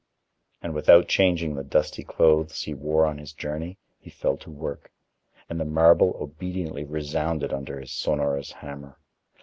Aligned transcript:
And 0.63 0.73
without 0.73 1.07
changing 1.07 1.53
the 1.53 1.63
dusty 1.63 2.03
clothes 2.03 2.63
he 2.63 2.73
wore 2.73 3.05
on 3.05 3.19
his 3.19 3.33
journey, 3.33 3.77
he 3.99 4.09
fell 4.09 4.35
to 4.37 4.49
work, 4.49 4.91
and 5.47 5.59
the 5.59 5.63
marble 5.63 6.17
obediently 6.19 6.85
resounded 6.85 7.53
under 7.53 7.79
his 7.79 7.91
sonorous 7.91 8.51
hammer. 8.51 8.97